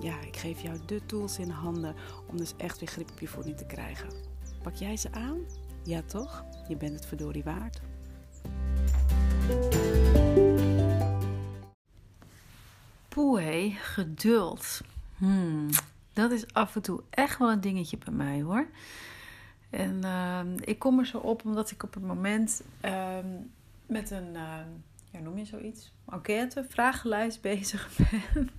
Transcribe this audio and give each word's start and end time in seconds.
ja, 0.00 0.20
ik 0.20 0.36
geef 0.36 0.60
jou 0.60 0.78
de 0.86 1.06
tools 1.06 1.38
in 1.38 1.50
handen 1.50 1.94
om 2.26 2.36
dus 2.36 2.54
echt 2.56 2.78
weer 2.78 2.88
grip 2.88 3.10
op 3.10 3.20
je 3.20 3.28
voeding 3.28 3.56
te 3.56 3.66
krijgen. 3.66 4.08
Pak 4.62 4.74
jij 4.74 4.96
ze 4.96 5.12
aan? 5.12 5.38
Ja 5.84 6.02
toch? 6.02 6.44
Je 6.68 6.76
bent 6.76 6.94
het 6.94 7.06
verdorie 7.06 7.44
waard. 7.44 7.80
Poeh, 13.08 13.76
geduld. 13.76 14.80
Hmm, 15.16 15.68
dat 16.12 16.30
is 16.30 16.52
af 16.52 16.74
en 16.74 16.82
toe 16.82 17.02
echt 17.10 17.38
wel 17.38 17.50
een 17.50 17.60
dingetje 17.60 17.98
bij 17.98 18.12
mij 18.12 18.42
hoor. 18.42 18.66
En 19.70 20.00
uh, 20.04 20.40
ik 20.60 20.78
kom 20.78 20.98
er 20.98 21.06
zo 21.06 21.18
op 21.18 21.44
omdat 21.44 21.70
ik 21.70 21.82
op 21.82 21.94
het 21.94 22.02
moment 22.02 22.62
uh, 22.84 23.18
met 23.86 24.10
een, 24.10 24.28
uh, 24.34 24.58
ja, 25.10 25.18
noem 25.22 25.38
je 25.38 25.44
zoiets, 25.44 25.92
enquête, 26.08 26.64
vragenlijst 26.68 27.40
bezig 27.40 27.90
ben. 28.34 28.50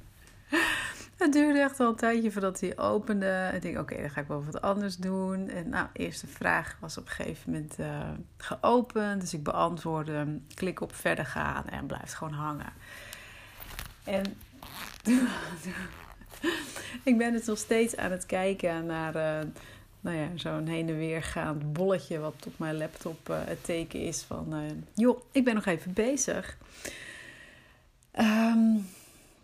Het 1.18 1.34
duurde 1.34 1.60
echt 1.60 1.78
wel 1.78 1.90
een 1.90 1.96
tijdje 1.96 2.32
voordat 2.32 2.60
hij 2.60 2.78
opende. 2.78 3.52
Ik 3.54 3.62
denk, 3.62 3.80
oké, 3.80 4.02
dan 4.02 4.10
ga 4.10 4.22
ik 4.22 4.28
wel 4.28 4.44
wat 4.44 4.62
anders 4.62 4.98
doen. 4.98 5.50
En 5.50 5.70
nou, 5.70 5.88
eerste 5.94 6.28
vraag 6.28 6.78
was 6.80 6.98
op 6.98 7.06
een 7.06 7.12
gegeven 7.12 7.52
moment 7.52 7.80
uh, 7.80 8.10
geopend. 8.38 9.22
Dus 9.22 9.34
ik 9.34 9.44
beantwoordde 9.44 10.40
klik 10.54 10.82
op 10.82 10.96
verder 10.96 11.26
gaan 11.26 11.68
en 11.68 11.86
blijft 11.86 12.14
gewoon 12.14 12.34
hangen. 12.34 12.74
En 14.04 14.24
ik 17.10 17.18
ben 17.18 17.32
dus 17.32 17.46
nog 17.46 17.58
steeds 17.58 17.96
aan 17.96 18.12
het 18.12 18.26
kijken 18.26 18.86
naar 18.86 19.16
uh, 19.16 19.50
nou 20.00 20.18
ja, 20.18 20.28
zo'n 20.36 20.68
heen 20.68 20.90
en 20.90 20.98
weer 20.98 21.24
gaand 21.24 21.74
bolletje... 21.74 22.20
wat 22.20 22.46
op 22.46 22.60
mijn 22.60 22.78
laptop 22.78 23.30
uh, 23.30 23.38
het 23.46 23.64
teken 23.64 24.00
is 24.02 24.22
van... 24.22 24.56
joh, 24.94 25.22
ik 25.32 25.44
ben 25.44 25.56
nog 25.56 25.66
even 25.66 25.94
bezig. 25.94 26.58
Um, 28.20 28.86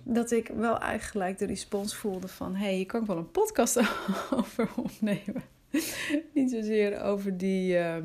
dat 0.04 0.32
ik 0.32 0.48
wel 0.48 0.80
eigenlijk 0.80 1.38
de 1.38 1.46
respons 1.46 1.96
voelde 1.96 2.28
van... 2.28 2.56
hé, 2.56 2.66
hey, 2.66 2.78
je 2.78 2.86
kan 2.86 3.06
wel 3.06 3.18
een 3.18 3.32
podcast 3.32 3.78
over 4.40 4.70
opnemen. 4.76 5.44
Niet 6.34 6.52
zozeer 6.52 7.02
over 7.02 7.38
die, 7.38 7.74
uh, 7.74 7.96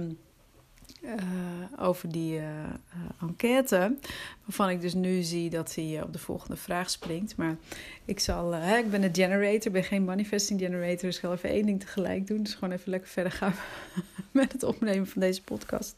uh, 1.02 1.12
over 1.78 2.12
die 2.12 2.38
uh, 2.38 2.44
enquête... 3.20 3.96
waarvan 4.44 4.70
ik 4.70 4.80
dus 4.80 4.94
nu 4.94 5.22
zie 5.22 5.50
dat 5.50 5.74
hij 5.74 6.02
op 6.02 6.12
de 6.12 6.18
volgende 6.18 6.56
vraag 6.56 6.90
springt. 6.90 7.36
Maar 7.36 7.56
ik 8.04 8.20
zal... 8.20 8.54
Ik 8.54 8.90
ben 8.90 9.02
een 9.02 9.14
generator, 9.14 9.66
ik 9.66 9.72
ben 9.72 9.84
geen 9.84 10.04
manifesting 10.04 10.60
generator... 10.60 11.00
dus 11.00 11.16
ik 11.16 11.22
ga 11.22 11.32
even 11.32 11.50
één 11.50 11.66
ding 11.66 11.80
tegelijk 11.80 12.26
doen. 12.26 12.42
Dus 12.42 12.54
gewoon 12.54 12.74
even 12.74 12.90
lekker 12.90 13.08
verder 13.08 13.32
gaan 13.32 13.54
met 14.30 14.52
het 14.52 14.62
opnemen 14.62 15.06
van 15.06 15.20
deze 15.20 15.42
podcast... 15.42 15.96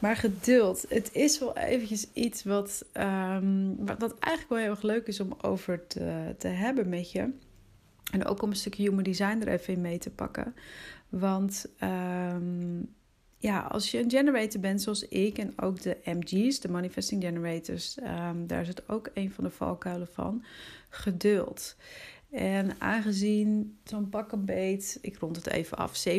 Maar 0.00 0.16
geduld, 0.16 0.84
het 0.88 1.10
is 1.12 1.38
wel 1.38 1.56
eventjes 1.56 2.12
iets 2.12 2.44
wat, 2.44 2.84
um, 2.92 3.76
wat, 3.98 4.18
eigenlijk 4.18 4.48
wel 4.48 4.58
heel 4.58 4.70
erg 4.70 4.82
leuk 4.82 5.06
is 5.06 5.20
om 5.20 5.36
over 5.40 5.86
te, 5.86 6.34
te 6.38 6.48
hebben 6.48 6.88
met 6.88 7.12
je. 7.12 7.30
En 8.12 8.24
ook 8.24 8.42
om 8.42 8.50
een 8.50 8.56
stukje 8.56 8.82
human 8.82 9.02
design 9.02 9.40
er 9.40 9.48
even 9.48 9.74
in 9.74 9.80
mee 9.80 9.98
te 9.98 10.10
pakken. 10.10 10.54
Want 11.08 11.66
um, 11.82 12.94
ja, 13.38 13.60
als 13.60 13.90
je 13.90 13.98
een 13.98 14.10
generator 14.10 14.60
bent 14.60 14.82
zoals 14.82 15.08
ik 15.08 15.38
en 15.38 15.52
ook 15.56 15.82
de 15.82 15.96
MG's, 16.04 16.60
de 16.60 16.70
manifesting 16.70 17.22
generators, 17.22 17.98
um, 18.02 18.46
daar 18.46 18.64
zit 18.64 18.88
ook 18.88 19.10
een 19.14 19.32
van 19.32 19.44
de 19.44 19.50
valkuilen 19.50 20.08
van, 20.12 20.44
geduld. 20.88 21.76
En 22.30 22.70
aangezien 22.78 23.78
zo'n 23.84 24.08
pak 24.08 24.44
beet, 24.44 24.98
ik 25.00 25.16
rond 25.16 25.36
het 25.36 25.46
even 25.46 25.76
af, 25.76 26.04
70% 26.08 26.12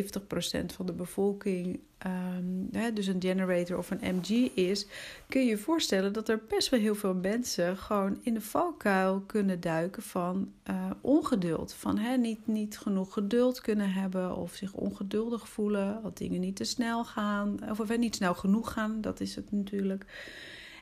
van 0.74 0.86
de 0.86 0.92
bevolking, 0.92 1.80
um, 2.06 2.68
hè, 2.72 2.92
dus 2.92 3.06
een 3.06 3.22
generator 3.22 3.78
of 3.78 3.90
een 3.90 4.16
MG 4.16 4.28
is, 4.54 4.86
kun 5.28 5.40
je 5.40 5.48
je 5.48 5.58
voorstellen 5.58 6.12
dat 6.12 6.28
er 6.28 6.42
best 6.48 6.68
wel 6.68 6.80
heel 6.80 6.94
veel 6.94 7.14
mensen 7.14 7.76
gewoon 7.76 8.18
in 8.22 8.34
de 8.34 8.40
valkuil 8.40 9.20
kunnen 9.20 9.60
duiken 9.60 10.02
van 10.02 10.52
uh, 10.70 10.90
ongeduld. 11.00 11.74
Van 11.74 11.98
hè, 11.98 12.16
niet, 12.16 12.46
niet 12.46 12.78
genoeg 12.78 13.12
geduld 13.12 13.60
kunnen 13.60 13.92
hebben 13.92 14.36
of 14.36 14.54
zich 14.54 14.72
ongeduldig 14.72 15.48
voelen, 15.48 16.02
dat 16.02 16.18
dingen 16.18 16.40
niet 16.40 16.56
te 16.56 16.64
snel 16.64 17.04
gaan, 17.04 17.70
of, 17.70 17.80
of 17.80 17.96
niet 17.96 18.16
snel 18.16 18.34
genoeg 18.34 18.72
gaan, 18.72 19.00
dat 19.00 19.20
is 19.20 19.34
het 19.34 19.52
natuurlijk. 19.52 20.06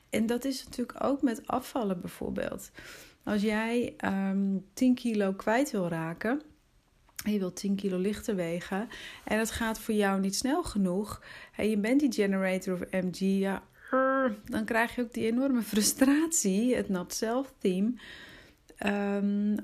En 0.09 0.25
dat 0.25 0.45
is 0.45 0.63
natuurlijk 0.63 1.03
ook 1.03 1.21
met 1.21 1.47
afvallen 1.47 2.01
bijvoorbeeld. 2.01 2.71
Als 3.23 3.41
jij 3.41 3.85
um, 3.85 3.95
ehm, 3.97 4.57
10 4.73 4.95
kilo 4.95 5.33
kwijt 5.33 5.71
wil 5.71 5.87
raken, 5.87 6.41
en 7.23 7.31
je 7.31 7.39
wilt 7.39 7.55
10 7.55 7.75
kilo 7.75 7.97
lichter 7.97 8.35
wegen 8.35 8.89
en 9.23 9.39
het 9.39 9.51
gaat 9.51 9.79
voor 9.79 9.93
jou 9.93 10.19
niet 10.19 10.35
snel 10.35 10.63
genoeg 10.63 11.23
en 11.55 11.69
je 11.69 11.77
bent 11.77 11.99
die 11.99 12.11
generator 12.11 12.73
of 12.73 12.91
MG, 12.91 13.19
ja, 13.19 13.63
dan 14.45 14.65
krijg 14.65 14.95
je 14.95 15.01
ook 15.01 15.13
die 15.13 15.25
enorme 15.25 15.61
frustratie, 15.61 16.75
het 16.75 16.89
not 16.89 17.13
self 17.13 17.53
theme. 17.57 17.93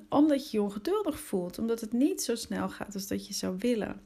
Omdat 0.10 0.52
je 0.52 0.58
je 0.58 0.64
ongeduldig 0.64 1.20
voelt, 1.20 1.60
omdat 1.60 1.82
het 1.82 1.94
niet 1.94 2.22
zo 2.22 2.36
snel 2.36 2.70
gaat 2.70 2.94
als 2.94 3.08
dat 3.08 3.28
je 3.28 3.34
zou 3.34 3.56
willen. 3.60 4.02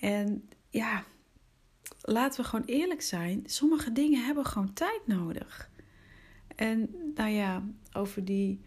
En 0.00 0.48
ja, 0.70 1.04
laten 2.00 2.42
we 2.42 2.48
gewoon 2.48 2.64
eerlijk 2.64 3.02
zijn, 3.02 3.42
sommige 3.46 3.92
dingen 3.92 4.24
hebben 4.24 4.46
gewoon 4.46 4.72
tijd 4.72 5.00
nodig. 5.06 5.70
En 6.56 6.90
nou 7.14 7.30
ja, 7.30 7.62
over 7.92 8.24
die 8.24 8.60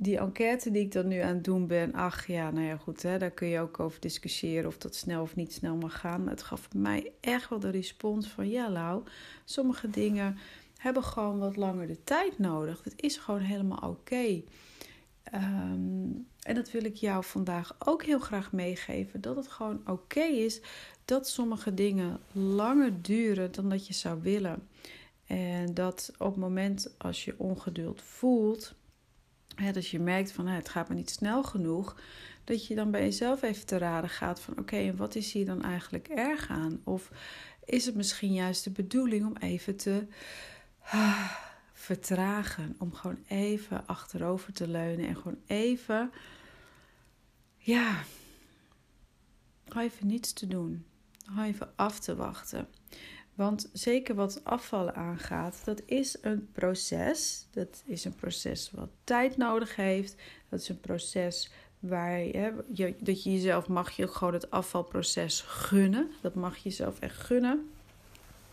die 0.00 0.18
enquête 0.18 0.70
die 0.70 0.82
ik 0.82 0.92
dan 0.92 1.08
nu 1.08 1.20
aan 1.20 1.34
het 1.34 1.44
doen 1.44 1.66
ben, 1.66 1.92
ach 1.92 2.26
ja, 2.26 2.50
nou 2.50 2.66
ja, 2.66 2.76
goed, 2.76 3.02
hè, 3.02 3.18
daar 3.18 3.30
kun 3.30 3.48
je 3.48 3.60
ook 3.60 3.80
over 3.80 4.00
discussiëren 4.00 4.66
of 4.66 4.78
dat 4.78 4.94
snel 4.94 5.22
of 5.22 5.36
niet 5.36 5.52
snel 5.52 5.76
mag 5.76 6.00
gaan. 6.00 6.22
Maar 6.22 6.32
het 6.32 6.42
gaf 6.42 6.68
mij 6.74 7.12
echt 7.20 7.48
wel 7.48 7.58
de 7.58 7.70
respons 7.70 8.28
van, 8.28 8.48
ja, 8.48 8.70
Lau, 8.70 9.02
sommige 9.44 9.90
dingen 9.90 10.38
hebben 10.76 11.02
gewoon 11.02 11.38
wat 11.38 11.56
langer 11.56 11.86
de 11.86 12.04
tijd 12.04 12.38
nodig. 12.38 12.82
Dat 12.82 12.92
is 12.96 13.16
gewoon 13.16 13.40
helemaal 13.40 13.90
oké. 13.90 14.42
Ehm, 15.22 16.10
en 16.42 16.54
dat 16.54 16.70
wil 16.70 16.84
ik 16.84 16.94
jou 16.94 17.24
vandaag 17.24 17.76
ook 17.78 18.02
heel 18.04 18.18
graag 18.18 18.52
meegeven: 18.52 19.20
dat 19.20 19.36
het 19.36 19.48
gewoon 19.48 19.80
oké 19.86 20.20
is 20.20 20.60
dat 21.04 21.28
sommige 21.28 21.74
dingen 21.74 22.20
langer 22.32 23.02
duren 23.02 23.52
dan 23.52 23.68
dat 23.68 23.86
je 23.86 23.94
zou 23.94 24.22
willen. 24.22 24.68
En 25.26 25.74
dat 25.74 26.12
op 26.18 26.26
het 26.26 26.36
moment 26.36 26.94
als 26.98 27.24
je 27.24 27.34
ongeduld 27.38 28.02
voelt, 28.02 28.74
dus 29.72 29.90
je 29.90 29.98
merkt 29.98 30.32
van 30.32 30.46
het 30.46 30.68
gaat 30.68 30.88
me 30.88 30.94
niet 30.94 31.10
snel 31.10 31.42
genoeg, 31.42 31.96
dat 32.44 32.66
je 32.66 32.74
dan 32.74 32.90
bij 32.90 33.02
jezelf 33.02 33.42
even 33.42 33.66
te 33.66 33.78
raden 33.78 34.10
gaat 34.10 34.40
van 34.40 34.58
oké, 34.58 34.76
en 34.76 34.96
wat 34.96 35.14
is 35.14 35.32
hier 35.32 35.46
dan 35.46 35.62
eigenlijk 35.62 36.08
erg 36.08 36.48
aan? 36.48 36.80
Of 36.84 37.10
is 37.64 37.86
het 37.86 37.94
misschien 37.94 38.32
juist 38.32 38.64
de 38.64 38.70
bedoeling 38.70 39.26
om 39.26 39.36
even 39.36 39.76
te 39.76 40.06
ah, 40.82 41.32
vertragen, 41.72 42.76
om 42.78 42.94
gewoon 42.94 43.24
even 43.26 43.86
achterover 43.86 44.52
te 44.52 44.68
leunen 44.68 45.08
en 45.08 45.16
gewoon 45.16 45.40
even, 45.46 46.12
ja, 47.56 48.02
gewoon 49.64 49.82
even 49.82 50.06
niets 50.06 50.32
te 50.32 50.46
doen, 50.46 50.84
gewoon 51.26 51.44
even 51.44 51.72
af 51.76 51.98
te 51.98 52.16
wachten. 52.16 52.68
Want 53.38 53.70
zeker 53.72 54.14
wat 54.14 54.44
afvallen 54.44 54.94
aangaat, 54.94 55.60
dat 55.64 55.82
is 55.84 56.16
een 56.20 56.48
proces. 56.52 57.46
Dat 57.50 57.82
is 57.86 58.04
een 58.04 58.14
proces 58.14 58.70
wat 58.74 58.88
tijd 59.04 59.36
nodig 59.36 59.76
heeft. 59.76 60.14
Dat 60.48 60.60
is 60.60 60.68
een 60.68 60.80
proces 60.80 61.50
waar 61.78 62.18
je, 62.18 62.94
dat 63.00 63.22
je 63.22 63.32
jezelf 63.32 63.68
mag 63.68 63.90
je 63.90 64.08
gewoon 64.08 64.32
het 64.32 64.50
afvalproces 64.50 65.40
gunnen. 65.40 66.10
Dat 66.20 66.34
mag 66.34 66.56
je 66.56 66.68
jezelf 66.68 66.98
echt 66.98 67.16
gunnen. 67.16 67.70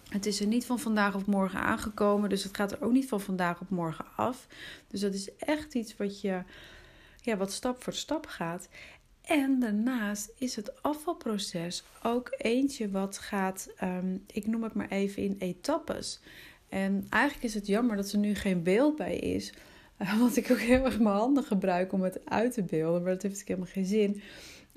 Het 0.09 0.25
is 0.25 0.39
er 0.39 0.47
niet 0.47 0.65
van 0.65 0.79
vandaag 0.79 1.15
op 1.15 1.25
morgen 1.25 1.59
aangekomen, 1.59 2.29
dus 2.29 2.43
het 2.43 2.55
gaat 2.55 2.71
er 2.71 2.81
ook 2.81 2.91
niet 2.91 3.07
van 3.07 3.21
vandaag 3.21 3.59
op 3.61 3.69
morgen 3.69 4.05
af. 4.15 4.47
Dus 4.88 4.99
dat 4.99 5.13
is 5.13 5.35
echt 5.35 5.73
iets 5.73 5.97
wat 5.97 6.21
je, 6.21 6.43
ja, 7.21 7.38
wat 7.38 7.51
stap 7.51 7.83
voor 7.83 7.93
stap 7.93 8.25
gaat. 8.27 8.67
En 9.25 9.60
daarnaast 9.60 10.31
is 10.38 10.56
het 10.56 10.83
afvalproces 10.83 11.83
ook 12.04 12.36
eentje 12.38 12.89
wat 12.89 13.18
gaat, 13.18 13.69
um, 13.83 14.24
ik 14.27 14.48
noem 14.48 14.63
het 14.63 14.74
maar 14.74 14.89
even 14.89 15.24
in 15.24 15.36
etappes. 15.39 16.19
En 16.69 17.06
eigenlijk 17.10 17.44
is 17.44 17.54
het 17.54 17.68
jammer 17.68 17.95
dat 17.95 18.12
er 18.12 18.18
nu 18.18 18.36
geen 18.36 18.63
beeld 18.63 18.95
bij 18.95 19.18
is. 19.18 19.54
Uh, 20.01 20.19
want 20.22 20.38
ik 20.38 20.51
ook 20.51 20.60
heel 20.60 20.86
erg 20.86 21.00
mijn 21.00 21.16
handen 21.16 21.44
gebruik 21.44 21.92
om 21.92 22.01
het 22.01 22.25
uit 22.25 22.54
te 22.54 22.63
beelden. 22.63 23.01
Maar 23.01 23.12
dat 23.12 23.22
heeft 23.22 23.39
ik 23.39 23.48
helemaal 23.48 23.69
geen 23.72 23.86
zin. 23.86 24.22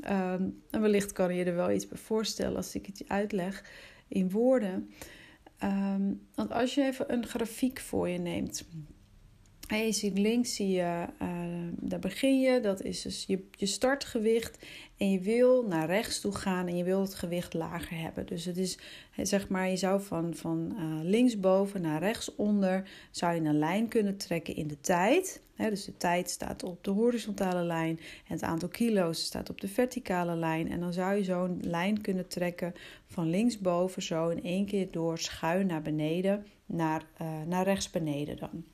Um, 0.01 0.63
en 0.71 0.81
wellicht 0.81 1.13
kan 1.13 1.35
je 1.35 1.45
er 1.45 1.55
wel 1.55 1.71
iets 1.71 1.89
bij 1.89 1.99
voorstellen 1.99 2.57
als 2.57 2.75
ik 2.75 2.87
het 2.87 2.99
je 2.99 3.09
uitleg 3.09 3.65
in 4.09 4.31
woorden. 4.31 4.91
Um, 5.65 6.27
want 6.35 6.53
als 6.53 6.75
je 6.75 6.85
even 6.85 7.13
een 7.13 7.27
grafiek 7.27 7.81
voor 7.81 8.09
je 8.09 8.19
neemt. 8.19 8.69
En 9.69 9.85
je 9.85 9.93
ziet 9.93 10.19
links, 10.19 10.55
zie 10.55 10.69
je, 10.69 11.05
uh, 11.23 11.29
daar 11.71 11.99
begin 11.99 12.41
je. 12.41 12.61
Dat 12.61 12.83
is 12.83 13.03
dus 13.03 13.25
je, 13.27 13.47
je 13.51 13.67
startgewicht. 13.67 14.67
En 14.97 15.11
je 15.11 15.21
wil 15.21 15.67
naar 15.67 15.87
rechts 15.87 16.21
toe 16.21 16.33
gaan 16.33 16.67
en 16.67 16.77
je 16.77 16.85
wil 16.85 17.01
het 17.01 17.15
gewicht 17.15 17.55
lager 17.55 17.99
hebben. 17.99 18.27
Dus 18.27 18.45
het 18.45 18.57
is, 18.57 18.79
zeg 19.17 19.49
maar, 19.49 19.69
je 19.69 19.77
zou 19.77 20.03
van, 20.03 20.35
van 20.35 20.75
uh, 20.79 20.85
linksboven 21.03 21.81
naar 21.81 22.01
rechtsonder... 22.01 22.89
zou 23.11 23.35
je 23.35 23.41
een 23.41 23.59
lijn 23.59 23.89
kunnen 23.89 24.17
trekken 24.17 24.57
in 24.57 24.69
de 24.69 24.81
tijd. 24.81 25.43
dus 25.57 25.85
de 25.85 25.97
tijd 25.97 26.31
staat 26.31 26.63
op 26.63 26.85
de 26.85 26.91
horizontale 26.91 27.63
lijn. 27.63 28.01
En 28.27 28.35
het 28.35 28.43
aantal 28.43 28.69
kilo's 28.69 29.25
staat 29.25 29.51
op 29.51 29.61
de 29.61 29.69
verticale 29.69 30.37
lijn. 30.37 30.71
En 30.71 30.81
dan 30.81 30.93
zou 30.93 31.17
je 31.17 31.25
zo'n 31.25 31.59
lijn 31.63 32.01
kunnen 32.01 32.29
trekken 32.29 32.75
van 33.07 33.31
linksboven 33.31 34.03
zo 34.03 34.29
in 34.29 34.43
één 34.43 34.67
keer 34.67 34.91
door 34.91 35.19
schuin 35.19 35.67
naar 35.67 35.83
beneden... 35.83 36.47
naar, 36.67 37.03
uh, 37.23 37.43
naar 37.47 37.65
rechts 37.65 37.91
beneden 37.91 38.37
dan 38.37 38.65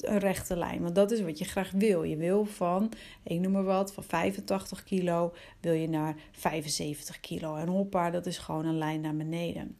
een 0.00 0.18
rechte 0.18 0.56
lijn. 0.56 0.82
Want 0.82 0.94
dat 0.94 1.10
is 1.10 1.20
wat 1.20 1.38
je 1.38 1.44
graag 1.44 1.70
wil. 1.70 2.02
Je 2.02 2.16
wil 2.16 2.44
van, 2.44 2.92
ik 3.22 3.40
noem 3.40 3.52
maar 3.52 3.64
wat, 3.64 3.92
van 3.92 4.04
85 4.04 4.84
kilo 4.84 5.34
wil 5.60 5.72
je 5.72 5.88
naar 5.88 6.16
75 6.32 7.20
kilo. 7.20 7.56
En 7.56 7.68
hoppa, 7.68 8.10
dat 8.10 8.26
is 8.26 8.38
gewoon 8.38 8.66
een 8.66 8.78
lijn 8.78 9.00
naar 9.00 9.16
beneden. 9.16 9.76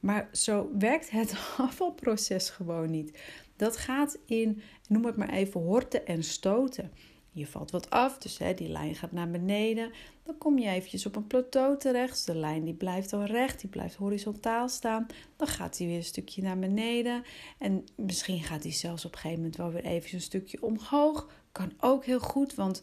Maar 0.00 0.28
zo 0.32 0.70
werkt 0.78 1.10
het 1.10 1.34
afvalproces 1.58 2.50
gewoon 2.50 2.90
niet. 2.90 3.18
Dat 3.56 3.76
gaat 3.76 4.18
in, 4.26 4.62
noem 4.88 5.04
het 5.04 5.16
maar 5.16 5.30
even, 5.30 5.60
horten 5.60 6.06
en 6.06 6.24
stoten. 6.24 6.92
Je 7.34 7.46
valt 7.46 7.70
wat 7.70 7.90
af, 7.90 8.18
dus 8.18 8.38
hè, 8.38 8.54
die 8.54 8.68
lijn 8.68 8.94
gaat 8.94 9.12
naar 9.12 9.30
beneden. 9.30 9.90
Dan 10.22 10.38
kom 10.38 10.58
je 10.58 10.68
eventjes 10.68 11.06
op 11.06 11.16
een 11.16 11.26
plateau 11.26 11.78
terecht. 11.78 12.10
Dus 12.10 12.24
de 12.24 12.34
lijn 12.34 12.64
die 12.64 12.74
blijft 12.74 13.10
dan 13.10 13.24
recht, 13.24 13.60
die 13.60 13.70
blijft 13.70 13.94
horizontaal 13.94 14.68
staan. 14.68 15.06
Dan 15.36 15.48
gaat 15.48 15.78
hij 15.78 15.86
weer 15.86 15.96
een 15.96 16.04
stukje 16.04 16.42
naar 16.42 16.58
beneden. 16.58 17.24
En 17.58 17.84
misschien 17.96 18.42
gaat 18.42 18.62
hij 18.62 18.72
zelfs 18.72 19.04
op 19.04 19.12
een 19.12 19.18
gegeven 19.18 19.38
moment 19.38 19.56
wel 19.56 19.70
weer 19.70 19.84
even 19.84 20.14
een 20.14 20.20
stukje 20.20 20.62
omhoog. 20.62 21.30
Kan 21.52 21.72
ook 21.80 22.04
heel 22.04 22.20
goed, 22.20 22.54
want 22.54 22.82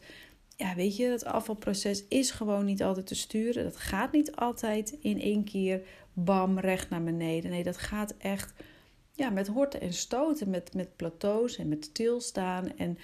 ja, 0.55 0.75
weet 0.75 0.97
je, 0.97 1.05
het 1.05 1.25
afvalproces 1.25 2.03
is 2.07 2.31
gewoon 2.31 2.65
niet 2.65 2.83
altijd 2.83 3.07
te 3.07 3.15
sturen. 3.15 3.63
Dat 3.63 3.77
gaat 3.77 4.11
niet 4.11 4.35
altijd 4.35 4.97
in 5.01 5.21
één 5.21 5.43
keer 5.43 5.81
bam 6.13 6.59
recht 6.59 6.89
naar 6.89 7.03
beneden. 7.03 7.51
Nee, 7.51 7.63
dat 7.63 7.77
gaat 7.77 8.13
echt 8.17 8.53
ja, 9.13 9.29
met 9.29 9.47
horten 9.47 9.81
en 9.81 9.93
stoten, 9.93 10.49
met, 10.49 10.73
met 10.73 10.95
plateaus 10.95 11.57
en 11.57 11.67
met 11.67 11.85
stilstaan 11.85 12.77
en 12.77 12.97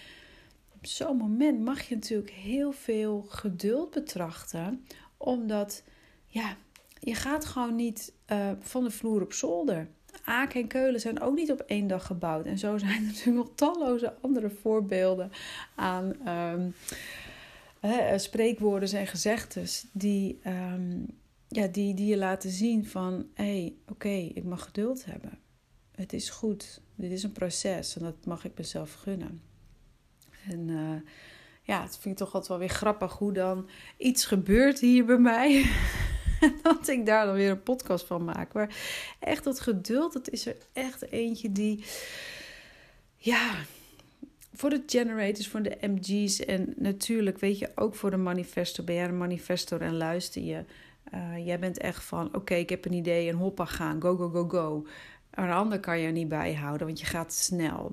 op 0.86 0.92
zo'n 0.92 1.18
moment 1.18 1.60
mag 1.62 1.82
je 1.82 1.96
natuurlijk 1.96 2.32
heel 2.32 2.72
veel 2.72 3.26
geduld 3.30 3.92
betrachten. 3.92 4.86
Omdat, 5.18 5.84
ja, 6.28 6.58
je 7.00 7.16
gaat 7.16 7.46
gewoon 7.46 7.76
niet 7.76 8.14
uh, 8.32 8.52
van 8.60 8.84
de 8.84 8.92
vloer 8.92 9.22
op 9.22 9.34
zolder. 9.34 9.88
Aken 10.24 10.62
en 10.62 10.68
Keulen 10.68 11.00
zijn 11.00 11.22
ook 11.22 11.36
niet 11.36 11.52
op 11.52 11.60
één 11.60 11.88
dag 11.88 12.06
gebouwd. 12.06 12.46
En 12.46 12.58
zo 12.58 12.78
zijn 12.78 12.96
er 12.96 13.02
natuurlijk 13.12 13.48
nog 13.48 13.56
talloze 13.56 14.14
andere 14.22 14.50
voorbeelden 14.50 15.32
aan 15.76 16.30
um, 16.30 16.74
spreekwoorden 18.16 19.00
en 19.00 19.08
gezegdes 19.08 19.86
die, 19.92 20.40
um, 20.48 21.06
ja, 21.48 21.68
die, 21.68 21.94
die 21.94 22.08
je 22.08 22.18
laten 22.18 22.50
zien 22.50 22.86
van 22.86 23.28
hé, 23.34 23.44
hey, 23.44 23.76
oké, 23.88 24.10
ik 24.34 24.44
mag 24.44 24.64
geduld 24.64 25.06
hebben. 25.06 25.40
Het 25.96 26.14
is 26.14 26.30
goed. 26.30 26.82
Dit 26.96 27.12
is 27.12 27.24
een 27.24 27.32
proces 27.32 27.96
en 27.96 28.04
dat 28.04 28.26
mag 28.26 28.46
ik 28.46 28.52
mezelf 28.58 28.94
gunnen. 28.94 29.42
En 30.50 30.68
uh, 30.68 31.12
ja, 31.62 31.82
het 31.82 31.98
vind 31.98 32.20
ik 32.20 32.26
toch 32.26 32.34
altijd 32.34 32.48
wel 32.48 32.60
weer 32.60 32.70
grappig 32.70 33.14
hoe 33.14 33.34
dan 33.34 33.70
iets 33.98 34.26
gebeurt 34.26 34.80
hier 34.80 35.06
bij 35.06 35.18
mij. 35.18 35.66
dat 36.64 36.88
ik 36.88 37.06
daar 37.06 37.26
dan 37.26 37.36
weer 37.36 37.50
een 37.50 37.64
podcast 37.64 38.06
van 38.06 38.24
maak. 38.24 38.54
Maar 38.54 38.76
echt 39.20 39.44
dat 39.44 39.60
geduld, 39.60 40.14
dat 40.14 40.30
is 40.30 40.46
er 40.46 40.56
echt 40.74 41.12
eentje 41.12 41.52
die... 41.52 41.84
Ja, 43.18 43.56
voor 44.54 44.70
de 44.70 44.84
generators, 44.86 45.48
voor 45.48 45.62
de 45.62 45.78
MG's 45.82 46.40
en 46.40 46.74
natuurlijk, 46.78 47.40
weet 47.40 47.60
je, 47.60 47.72
ook 47.76 47.96
voor 47.96 48.12
de 48.12 48.18
manifesto. 48.18 48.84
Ben 48.84 48.96
jij 48.96 49.06
een 49.06 49.18
manifestor 49.18 49.82
en 49.82 49.98
luister 49.98 50.42
je? 50.42 50.64
Uh, 51.14 51.46
jij 51.46 51.60
bent 51.60 51.78
echt 51.78 52.04
van, 52.04 52.36
oké, 52.36 52.54
ik 52.54 52.70
heb 52.70 52.86
een 52.86 52.94
idee 52.94 53.30
en 53.30 53.36
hoppa 53.36 53.66
gaan, 53.66 54.02
go, 54.02 54.16
go, 54.16 54.30
go, 54.30 54.48
go. 54.48 54.88
Een 55.32 55.52
ander 55.52 55.80
kan 55.80 56.00
je 56.00 56.06
er 56.06 56.12
niet 56.12 56.28
bijhouden, 56.28 56.88
want 56.88 57.00
je 57.00 57.06
gaat 57.06 57.34
snel 57.34 57.92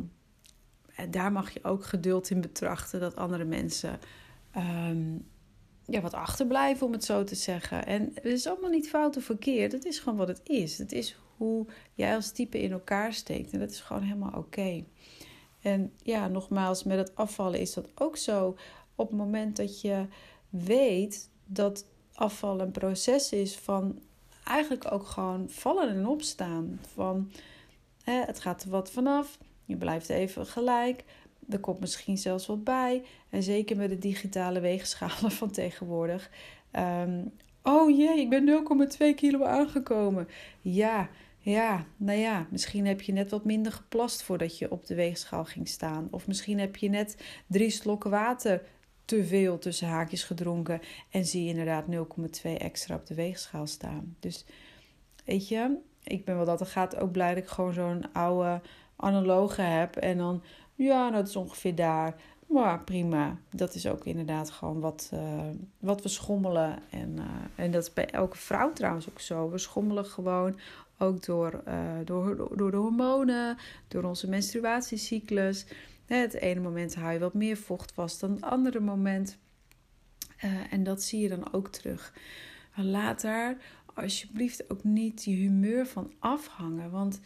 daar 1.10 1.32
mag 1.32 1.50
je 1.50 1.64
ook 1.64 1.84
geduld 1.84 2.30
in 2.30 2.40
betrachten 2.40 3.00
dat 3.00 3.16
andere 3.16 3.44
mensen 3.44 3.98
um, 4.56 5.26
ja, 5.86 6.00
wat 6.00 6.14
achterblijven, 6.14 6.86
om 6.86 6.92
het 6.92 7.04
zo 7.04 7.24
te 7.24 7.34
zeggen. 7.34 7.86
En 7.86 8.10
het 8.14 8.24
is 8.24 8.46
allemaal 8.46 8.70
niet 8.70 8.88
fout 8.88 9.16
of 9.16 9.24
verkeerd. 9.24 9.72
Het 9.72 9.84
is 9.84 9.98
gewoon 9.98 10.18
wat 10.18 10.28
het 10.28 10.40
is. 10.44 10.78
Het 10.78 10.92
is 10.92 11.16
hoe 11.36 11.66
jij 11.94 12.14
als 12.14 12.32
type 12.32 12.62
in 12.62 12.72
elkaar 12.72 13.12
steekt. 13.12 13.52
En 13.52 13.58
dat 13.58 13.70
is 13.70 13.80
gewoon 13.80 14.02
helemaal 14.02 14.38
oké. 14.38 14.84
En 15.60 15.92
ja, 16.02 16.28
nogmaals, 16.28 16.84
met 16.84 16.98
het 16.98 17.14
afvallen 17.14 17.60
is 17.60 17.72
dat 17.72 17.88
ook 17.94 18.16
zo. 18.16 18.56
Op 18.94 19.08
het 19.08 19.18
moment 19.18 19.56
dat 19.56 19.80
je 19.80 20.06
weet 20.48 21.30
dat 21.44 21.86
afvallen 22.14 22.66
een 22.66 22.72
proces 22.72 23.32
is 23.32 23.58
van 23.58 24.00
eigenlijk 24.44 24.92
ook 24.92 25.06
gewoon 25.06 25.50
vallen 25.50 25.88
en 25.88 26.06
opstaan. 26.06 26.80
Van 26.94 27.30
hè, 28.02 28.24
het 28.24 28.40
gaat 28.40 28.62
er 28.62 28.70
wat 28.70 28.90
vanaf 28.90 29.38
je 29.64 29.76
blijft 29.76 30.08
even 30.08 30.46
gelijk. 30.46 31.04
Er 31.48 31.60
komt 31.60 31.80
misschien 31.80 32.18
zelfs 32.18 32.46
wat 32.46 32.64
bij. 32.64 33.02
En 33.30 33.42
zeker 33.42 33.76
met 33.76 33.88
de 33.88 33.98
digitale 33.98 34.60
weegschalen 34.60 35.30
van 35.40 35.50
tegenwoordig. 35.50 36.30
Um, 36.72 37.32
oh 37.62 37.96
jee, 37.96 38.20
ik 38.20 38.30
ben 38.30 38.64
0,2 38.92 39.14
kilo 39.14 39.44
aangekomen. 39.44 40.28
Ja, 40.60 41.08
ja, 41.44 41.86
nou 41.96 42.18
ja, 42.18 42.46
misschien 42.50 42.86
heb 42.86 43.00
je 43.00 43.12
net 43.12 43.30
wat 43.30 43.44
minder 43.44 43.72
geplast 43.72 44.22
voordat 44.22 44.58
je 44.58 44.70
op 44.70 44.86
de 44.86 44.94
weegschaal 44.94 45.44
ging 45.44 45.68
staan. 45.68 46.08
Of 46.10 46.26
misschien 46.26 46.58
heb 46.58 46.76
je 46.76 46.88
net 46.88 47.16
drie 47.46 47.70
slokken 47.70 48.10
water 48.10 48.62
te 49.04 49.24
veel 49.24 49.58
tussen 49.58 49.88
haakjes 49.88 50.24
gedronken. 50.24 50.80
En 51.10 51.24
zie 51.24 51.42
je 51.42 51.48
inderdaad 51.48 51.84
0,2 51.90 52.50
extra 52.58 52.94
op 52.94 53.06
de 53.06 53.14
weegschaal 53.14 53.66
staan. 53.66 54.16
Dus 54.20 54.44
weet 55.24 55.48
je, 55.48 55.78
ik 56.04 56.24
ben 56.24 56.36
wel 56.36 56.44
dat 56.44 56.60
er 56.60 56.66
gaat 56.66 56.96
ook 56.96 57.12
blij 57.12 57.34
dat 57.34 57.42
ik 57.42 57.48
gewoon 57.48 57.72
zo'n 57.72 58.12
oude 58.12 58.60
analoge 59.02 59.62
heb. 59.62 59.96
En 59.96 60.18
dan, 60.18 60.42
ja, 60.74 61.10
dat 61.10 61.28
is 61.28 61.36
ongeveer 61.36 61.74
daar. 61.74 62.14
Maar 62.52 62.80
prima. 62.80 63.38
Dat 63.50 63.74
is 63.74 63.86
ook 63.86 64.04
inderdaad 64.04 64.50
gewoon 64.50 64.80
wat, 64.80 65.10
uh, 65.14 65.48
wat 65.78 66.02
we 66.02 66.08
schommelen. 66.08 66.78
En, 66.90 67.16
uh, 67.18 67.24
en 67.64 67.70
dat 67.70 67.82
is 67.82 67.92
bij 67.92 68.06
elke 68.10 68.36
vrouw 68.36 68.72
trouwens 68.72 69.08
ook 69.08 69.20
zo. 69.20 69.50
We 69.50 69.58
schommelen 69.58 70.04
gewoon 70.04 70.58
ook 70.98 71.24
door, 71.24 71.62
uh, 71.68 71.74
door, 72.04 72.56
door 72.56 72.70
de 72.70 72.76
hormonen, 72.76 73.56
door 73.88 74.02
onze 74.02 74.28
menstruatiecyclus. 74.28 75.66
Het 76.06 76.34
ene 76.34 76.60
moment 76.60 76.94
hou 76.94 77.12
je 77.12 77.18
wat 77.18 77.34
meer 77.34 77.56
vocht 77.56 77.92
vast 77.92 78.20
dan 78.20 78.30
het 78.30 78.42
andere 78.42 78.80
moment. 78.80 79.38
en 80.70 80.82
dat 80.82 81.02
zie 81.02 81.20
je 81.20 81.28
dan 81.28 81.52
ook 81.52 81.68
terug. 81.68 82.14
Laat 82.74 83.20
daar 83.20 83.56
alsjeblieft 83.94 84.70
ook 84.70 84.84
niet 84.84 85.24
je 85.24 85.30
humeur 85.30 85.86
van 85.86 86.12
afhangen. 86.18 86.90
Want 86.90 87.20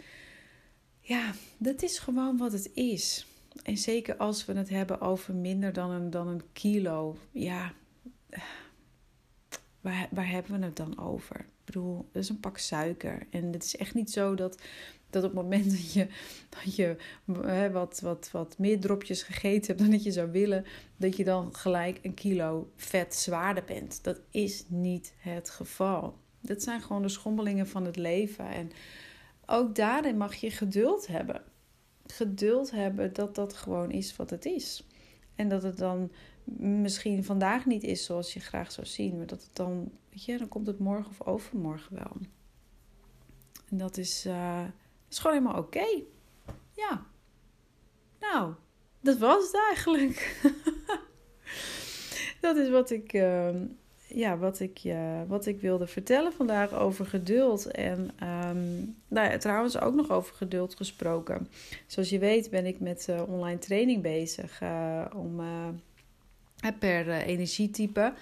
ja, 1.06 1.32
dat 1.58 1.82
is 1.82 1.98
gewoon 1.98 2.36
wat 2.36 2.52
het 2.52 2.70
is. 2.74 3.26
En 3.62 3.76
zeker 3.78 4.16
als 4.16 4.44
we 4.44 4.52
het 4.52 4.68
hebben 4.68 5.00
over 5.00 5.34
minder 5.34 5.72
dan 5.72 5.90
een, 5.90 6.10
dan 6.10 6.28
een 6.28 6.42
kilo. 6.52 7.16
Ja, 7.30 7.72
waar, 9.80 10.08
waar 10.10 10.28
hebben 10.28 10.60
we 10.60 10.66
het 10.66 10.76
dan 10.76 10.98
over? 10.98 11.40
Ik 11.40 11.64
bedoel, 11.64 12.08
dat 12.12 12.22
is 12.22 12.28
een 12.28 12.40
pak 12.40 12.58
suiker. 12.58 13.26
En 13.30 13.52
het 13.52 13.64
is 13.64 13.76
echt 13.76 13.94
niet 13.94 14.10
zo 14.10 14.34
dat, 14.34 14.62
dat 15.10 15.24
op 15.24 15.30
het 15.30 15.42
moment 15.42 15.70
dat 15.70 15.92
je, 15.92 16.06
dat 16.48 16.76
je 16.76 16.96
wat, 17.72 18.00
wat, 18.00 18.30
wat 18.32 18.58
meer 18.58 18.80
dropjes 18.80 19.22
gegeten 19.22 19.66
hebt 19.66 19.78
dan 19.78 19.90
dat 19.90 20.04
je 20.04 20.12
zou 20.12 20.30
willen, 20.30 20.64
dat 20.96 21.16
je 21.16 21.24
dan 21.24 21.54
gelijk 21.54 21.98
een 22.02 22.14
kilo 22.14 22.70
vet 22.76 23.14
zwaarder 23.14 23.64
bent. 23.64 24.04
Dat 24.04 24.20
is 24.30 24.64
niet 24.68 25.14
het 25.18 25.50
geval. 25.50 26.18
Dat 26.40 26.62
zijn 26.62 26.80
gewoon 26.80 27.02
de 27.02 27.08
schommelingen 27.08 27.68
van 27.68 27.84
het 27.84 27.96
leven. 27.96 28.48
En 28.48 28.70
ook 29.46 29.74
daarin 29.74 30.16
mag 30.16 30.34
je 30.34 30.50
geduld 30.50 31.06
hebben. 31.06 31.42
Geduld 32.06 32.70
hebben 32.70 33.12
dat 33.12 33.34
dat 33.34 33.52
gewoon 33.52 33.90
is 33.90 34.16
wat 34.16 34.30
het 34.30 34.44
is. 34.44 34.86
En 35.34 35.48
dat 35.48 35.62
het 35.62 35.78
dan 35.78 36.10
misschien 36.58 37.24
vandaag 37.24 37.66
niet 37.66 37.82
is 37.82 38.04
zoals 38.04 38.32
je 38.32 38.40
graag 38.40 38.72
zou 38.72 38.86
zien, 38.86 39.16
maar 39.16 39.26
dat 39.26 39.42
het 39.42 39.56
dan, 39.56 39.92
weet 40.10 40.24
je, 40.24 40.38
dan 40.38 40.48
komt 40.48 40.66
het 40.66 40.78
morgen 40.78 41.10
of 41.10 41.26
overmorgen 41.26 41.94
wel. 41.94 42.16
En 43.70 43.76
dat 43.76 43.96
is, 43.96 44.26
uh, 44.26 44.64
is 45.10 45.18
gewoon 45.18 45.36
helemaal 45.36 45.62
oké. 45.62 45.86
Ja. 46.72 47.06
Nou, 48.20 48.54
dat 49.00 49.18
was 49.18 49.44
het 49.44 49.56
eigenlijk. 49.68 50.40
dat 52.40 52.56
is 52.56 52.68
wat 52.68 52.90
ik. 52.90 53.12
Uh, 53.12 53.50
ja, 54.16 54.38
wat 54.38 54.60
ik, 54.60 54.80
uh, 54.84 55.22
wat 55.26 55.46
ik 55.46 55.60
wilde 55.60 55.86
vertellen 55.86 56.32
vandaag 56.32 56.74
over 56.74 57.06
geduld. 57.06 57.66
En 57.66 57.98
um, 58.00 58.96
nou 59.08 59.30
ja, 59.30 59.38
trouwens 59.38 59.80
ook 59.80 59.94
nog 59.94 60.10
over 60.10 60.34
geduld 60.34 60.74
gesproken. 60.74 61.48
Zoals 61.86 62.08
je 62.08 62.18
weet 62.18 62.50
ben 62.50 62.66
ik 62.66 62.80
met 62.80 63.06
uh, 63.10 63.22
online 63.28 63.58
training 63.58 64.02
bezig 64.02 64.60
uh, 64.62 65.04
om 65.14 65.40
per 66.78 67.08
energietype 67.08 68.12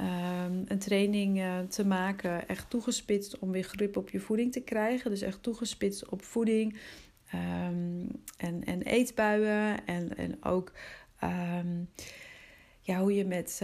um, 0.00 0.64
een 0.66 0.78
training 0.78 1.42
te 1.68 1.86
maken. 1.86 2.48
Echt 2.48 2.70
toegespitst 2.70 3.38
om 3.38 3.50
weer 3.50 3.62
grip 3.62 3.96
op 3.96 4.10
je 4.10 4.20
voeding 4.20 4.52
te 4.52 4.60
krijgen. 4.60 5.10
Dus 5.10 5.22
echt 5.22 5.42
toegespitst 5.42 6.08
op 6.08 6.24
voeding. 6.24 6.78
ehm, 7.30 8.06
en, 8.36 8.64
en 8.64 8.82
eetbuien. 8.82 9.86
En, 9.86 10.16
en 10.16 10.44
ook 10.44 10.72
ehm, 11.18 11.82
ja, 12.80 13.00
hoe 13.00 13.14
je 13.14 13.24
met, 13.24 13.60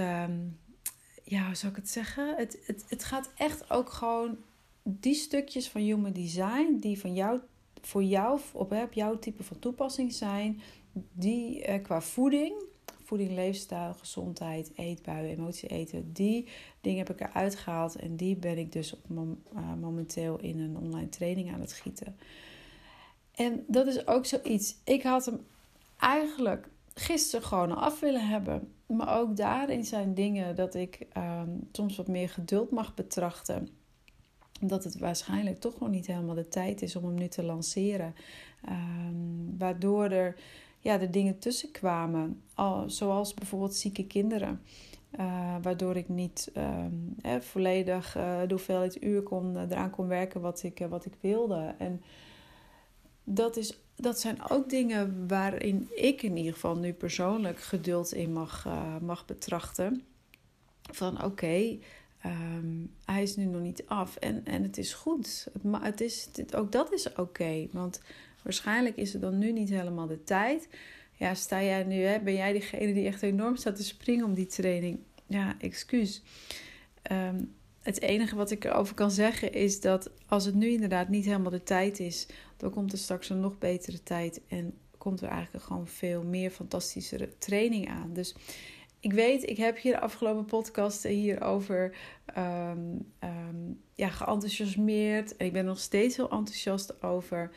ja, 1.25 1.47
hoe 1.47 1.54
zou 1.54 1.73
ik 1.73 1.78
het 1.78 1.90
zeggen? 1.90 2.37
Het, 2.37 2.59
het, 2.66 2.85
het 2.88 3.04
gaat 3.04 3.31
echt 3.37 3.71
ook 3.71 3.90
gewoon 3.90 4.37
die 4.83 5.14
stukjes 5.14 5.69
van 5.69 5.81
human 5.81 6.12
design 6.12 6.76
die 6.81 7.00
van 7.00 7.14
jou, 7.14 7.40
voor 7.81 8.02
jou, 8.02 8.40
op, 8.52 8.93
jouw 8.93 9.19
type 9.19 9.43
van 9.43 9.59
toepassing 9.59 10.12
zijn, 10.12 10.61
die 11.12 11.69
uh, 11.69 11.83
qua 11.83 12.00
voeding, 12.00 12.62
voeding, 13.02 13.31
leefstijl, 13.31 13.95
gezondheid, 13.95 14.71
eetbuien, 14.75 15.31
emotie 15.31 15.69
eten, 15.69 16.12
die 16.12 16.49
dingen 16.81 17.07
heb 17.07 17.11
ik 17.11 17.21
eruit 17.21 17.57
gehaald 17.57 17.97
en 17.97 18.16
die 18.16 18.37
ben 18.37 18.59
ik 18.59 18.73
dus 18.73 18.93
op 18.93 19.11
uh, 19.11 19.75
momenteel 19.81 20.38
in 20.38 20.61
een 20.61 20.76
online 20.76 21.09
training 21.09 21.52
aan 21.52 21.61
het 21.61 21.73
gieten. 21.73 22.16
En 23.35 23.64
dat 23.66 23.87
is 23.87 24.07
ook 24.07 24.26
zoiets. 24.26 24.76
Ik 24.85 25.02
had 25.02 25.25
hem 25.26 25.47
eigenlijk 25.99 26.69
gisteren 26.95 27.47
gewoon 27.47 27.76
af 27.76 28.00
willen 28.00 28.28
hebben. 28.28 28.74
Maar 28.86 29.18
ook 29.18 29.36
daarin 29.36 29.84
zijn 29.84 30.14
dingen 30.14 30.56
dat 30.56 30.74
ik 30.74 31.06
um, 31.16 31.68
soms 31.72 31.96
wat 31.96 32.08
meer 32.08 32.28
geduld 32.28 32.70
mag 32.70 32.94
betrachten. 32.94 33.68
Omdat 34.60 34.84
het 34.84 34.98
waarschijnlijk 34.98 35.60
toch 35.60 35.80
nog 35.80 35.88
niet 35.88 36.06
helemaal 36.06 36.34
de 36.34 36.48
tijd 36.48 36.82
is 36.82 36.96
om 36.96 37.04
hem 37.04 37.14
nu 37.14 37.28
te 37.28 37.42
lanceren. 37.42 38.14
Um, 38.68 39.54
waardoor 39.58 40.04
er 40.04 40.36
ja, 40.78 40.98
de 40.98 41.10
dingen 41.10 41.38
tussen 41.38 41.70
kwamen. 41.70 42.42
Al, 42.54 42.90
zoals 42.90 43.34
bijvoorbeeld 43.34 43.74
zieke 43.74 44.06
kinderen. 44.06 44.60
Uh, 45.20 45.54
waardoor 45.62 45.96
ik 45.96 46.08
niet 46.08 46.52
um, 46.56 47.14
eh, 47.22 47.40
volledig 47.40 48.16
uh, 48.16 48.40
de 48.40 48.54
hoeveelheid 48.54 49.02
uur 49.02 49.22
kon, 49.22 49.56
eraan 49.56 49.90
kon 49.90 50.06
werken 50.06 50.40
wat 50.40 50.62
ik, 50.62 50.86
wat 50.88 51.04
ik 51.04 51.14
wilde. 51.20 51.74
En 51.78 52.02
dat, 53.24 53.56
is, 53.56 53.83
dat 53.96 54.20
zijn 54.20 54.50
ook 54.50 54.70
dingen 54.70 55.28
waarin 55.28 55.88
ik 55.94 56.22
in 56.22 56.36
ieder 56.36 56.52
geval 56.52 56.76
nu 56.76 56.92
persoonlijk 56.92 57.60
geduld 57.60 58.14
in 58.14 58.32
mag, 58.32 58.64
uh, 58.66 58.98
mag 58.98 59.26
betrachten. 59.26 60.02
Van 60.92 61.24
oké, 61.24 61.78
um, 62.26 62.90
hij 63.04 63.22
is 63.22 63.36
nu 63.36 63.44
nog 63.44 63.60
niet 63.60 63.86
af 63.86 64.16
en, 64.16 64.44
en 64.44 64.62
het 64.62 64.78
is 64.78 64.94
goed. 64.94 65.48
Het, 65.52 65.82
het 65.82 66.00
is, 66.00 66.28
ook 66.54 66.72
dat 66.72 66.92
is 66.92 67.12
oké, 67.12 67.66
want 67.72 68.00
waarschijnlijk 68.42 68.96
is 68.96 69.12
het 69.12 69.22
dan 69.22 69.38
nu 69.38 69.52
niet 69.52 69.68
helemaal 69.68 70.06
de 70.06 70.24
tijd. 70.24 70.68
Ja, 71.12 71.34
sta 71.34 71.62
jij 71.62 71.84
nu, 71.84 72.02
hè, 72.02 72.20
ben 72.20 72.34
jij 72.34 72.52
diegene 72.52 72.92
die 72.92 73.06
echt 73.06 73.22
enorm 73.22 73.56
staat 73.56 73.76
te 73.76 73.84
springen 73.84 74.24
om 74.24 74.34
die 74.34 74.46
training? 74.46 74.98
Ja, 75.26 75.56
excuus. 75.60 76.22
Um, 77.12 77.54
het 77.84 78.00
enige 78.00 78.36
wat 78.36 78.50
ik 78.50 78.64
erover 78.64 78.94
kan 78.94 79.10
zeggen 79.10 79.52
is 79.52 79.80
dat 79.80 80.10
als 80.26 80.44
het 80.44 80.54
nu 80.54 80.68
inderdaad 80.68 81.08
niet 81.08 81.24
helemaal 81.24 81.50
de 81.50 81.62
tijd 81.62 82.00
is, 82.00 82.26
dan 82.56 82.70
komt 82.70 82.92
er 82.92 82.98
straks 82.98 83.28
een 83.30 83.40
nog 83.40 83.58
betere 83.58 84.02
tijd 84.02 84.40
en 84.48 84.78
komt 84.98 85.20
er 85.20 85.28
eigenlijk 85.28 85.64
gewoon 85.64 85.86
veel 85.86 86.22
meer 86.22 86.50
fantastischere 86.50 87.38
training 87.38 87.88
aan. 87.88 88.12
Dus 88.12 88.34
ik 89.00 89.12
weet, 89.12 89.48
ik 89.48 89.56
heb 89.56 89.78
hier 89.78 89.92
de 89.92 90.00
afgelopen 90.00 90.44
podcasten 90.44 91.10
hierover 91.10 91.96
um, 92.38 93.06
ja, 93.94 94.08
geenthousiasmeerd. 94.08 95.36
En 95.36 95.46
ik 95.46 95.52
ben 95.52 95.64
nog 95.64 95.78
steeds 95.78 96.16
heel 96.16 96.30
enthousiast 96.30 97.02
over. 97.02 97.50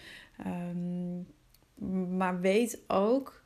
Um, 0.48 1.28
maar 2.18 2.40
weet 2.40 2.82
ook 2.88 3.42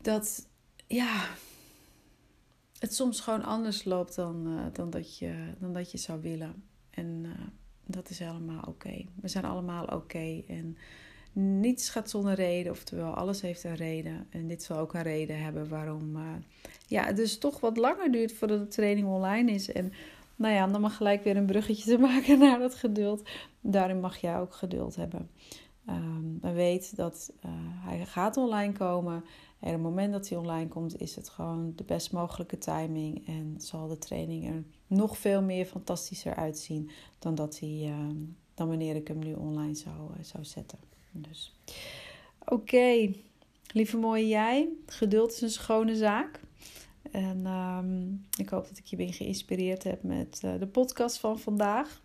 dat, 0.00 0.48
ja, 0.86 1.28
het 2.78 2.94
soms 2.94 3.20
gewoon 3.20 3.44
anders 3.44 3.84
loopt 3.84 4.14
dan, 4.14 4.46
uh, 4.46 4.60
dan, 4.72 4.90
dat, 4.90 5.18
je, 5.18 5.34
dan 5.58 5.72
dat 5.72 5.90
je 5.90 5.98
zou 5.98 6.20
willen. 6.20 6.62
En 6.90 7.22
uh, 7.24 7.30
dat 7.86 8.10
is 8.10 8.18
helemaal 8.18 8.62
oké. 8.68 9.04
We 9.20 9.28
zijn 9.28 9.44
allemaal 9.44 9.84
oké. 9.84 10.42
En 10.46 10.76
niets 11.32 11.90
gaat 11.90 12.10
zonder 12.10 12.34
reden. 12.34 12.72
Oftewel, 12.72 13.14
alles 13.14 13.40
heeft 13.40 13.64
een 13.64 13.76
reden. 13.76 14.26
En 14.30 14.48
dit 14.48 14.62
zal 14.62 14.78
ook 14.78 14.94
een 14.94 15.02
reden 15.02 15.42
hebben 15.42 15.68
waarom 15.68 16.16
uh, 16.16 16.22
ja, 16.86 17.04
het 17.04 17.16
dus 17.16 17.38
toch 17.38 17.60
wat 17.60 17.76
langer 17.76 18.12
duurt 18.12 18.32
voordat 18.32 18.60
de 18.60 18.68
training 18.68 19.06
online 19.06 19.52
is. 19.52 19.72
En 19.72 19.92
nou 20.36 20.54
ja, 20.54 20.66
dan 20.66 20.80
mag 20.80 20.96
gelijk 20.96 21.24
weer 21.24 21.36
een 21.36 21.46
bruggetje 21.46 21.90
te 21.90 21.98
maken 21.98 22.38
naar 22.48 22.58
dat 22.58 22.74
geduld. 22.74 23.28
Daarin 23.60 24.00
mag 24.00 24.16
jij 24.16 24.38
ook 24.38 24.54
geduld 24.54 24.96
hebben. 24.96 25.30
Um, 25.88 26.38
maar 26.42 26.54
weet 26.54 26.96
dat 26.96 27.32
hij 27.84 28.06
gaat 28.06 28.36
online 28.36 28.72
komen. 28.72 29.24
En 29.60 29.68
op 29.68 29.74
het 29.74 29.82
moment 29.82 30.12
dat 30.12 30.28
hij 30.28 30.38
online 30.38 30.68
komt, 30.68 31.00
is 31.00 31.16
het 31.16 31.28
gewoon 31.28 31.72
de 31.76 31.84
best 31.84 32.12
mogelijke 32.12 32.58
timing. 32.58 33.26
En 33.26 33.54
zal 33.58 33.88
de 33.88 33.98
training 33.98 34.48
er 34.48 34.62
nog 34.86 35.18
veel 35.18 35.42
meer 35.42 35.64
fantastischer 35.64 36.34
uitzien 36.34 36.90
dan, 37.18 37.34
dat 37.34 37.58
hij, 37.58 37.86
uh, 37.88 37.96
dan 38.54 38.68
wanneer 38.68 38.96
ik 38.96 39.08
hem 39.08 39.18
nu 39.18 39.34
online 39.34 39.74
zou, 39.74 39.94
uh, 40.18 40.24
zou 40.24 40.44
zetten. 40.44 40.78
Dus 41.12 41.56
oké, 42.44 43.12
lieve 43.72 43.96
mooie 43.96 44.28
jij. 44.28 44.68
Geduld 44.86 45.32
is 45.32 45.40
een 45.40 45.50
schone 45.50 45.96
zaak. 45.96 46.40
En 47.10 47.46
um, 47.46 48.26
ik 48.36 48.48
hoop 48.48 48.68
dat 48.68 48.78
ik 48.78 48.86
je 48.86 48.96
weer 48.96 49.14
geïnspireerd 49.14 49.82
heb 49.82 50.02
met 50.02 50.40
uh, 50.44 50.58
de 50.58 50.66
podcast 50.66 51.18
van 51.18 51.38
vandaag. 51.38 52.02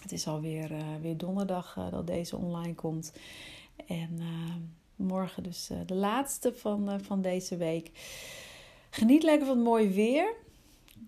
Het 0.00 0.12
is 0.12 0.26
alweer 0.26 0.70
weer 1.00 1.16
donderdag 1.16 1.88
dat 1.90 2.06
deze 2.06 2.36
online 2.36 2.74
komt. 2.74 3.12
En 3.86 4.18
ehm, 4.18 4.60
morgen 4.96 5.42
dus 5.42 5.70
uh, 5.70 5.78
de 5.86 5.94
laatste 5.94 6.54
van, 6.54 6.90
uh, 6.90 6.94
van 7.02 7.22
deze 7.22 7.56
week. 7.56 7.90
Geniet 8.90 9.22
lekker 9.22 9.46
van 9.46 9.56
het 9.56 9.66
mooie 9.66 9.90
weer. 9.90 10.34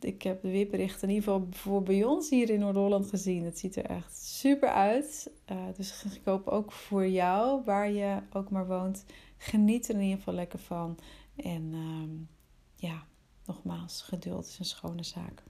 Ik 0.00 0.22
heb 0.22 0.42
de 0.42 0.50
weerberichten 0.50 1.08
in 1.08 1.14
ieder 1.14 1.32
geval 1.32 1.49
voor 1.50 1.82
bij 1.82 2.04
ons 2.04 2.30
hier 2.30 2.50
in 2.50 2.61
Noord-Holland 2.61 3.08
gezien. 3.08 3.44
Het 3.44 3.58
ziet 3.58 3.76
er 3.76 3.84
echt 3.84 4.16
super 4.16 4.68
uit. 4.68 5.30
Uh, 5.50 5.56
dus 5.76 6.04
ik 6.04 6.25
hoop 6.25 6.49
ook 6.49 6.72
voor 6.72 7.08
jou, 7.08 7.64
waar 7.64 7.90
je 7.90 8.18
ook 8.32 8.50
maar 8.50 8.66
woont, 8.66 9.04
geniet 9.37 9.88
er 9.88 9.94
in 9.94 10.00
ieder 10.00 10.18
geval 10.18 10.34
lekker 10.34 10.58
van. 10.58 10.99
En 11.37 11.75
ja, 12.75 13.06
nogmaals, 13.46 14.02
geduld 14.02 14.46
is 14.46 14.58
een 14.58 14.64
schone 14.64 15.04
zaak. 15.04 15.42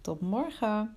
Tot 0.00 0.20
morgen! 0.20 0.96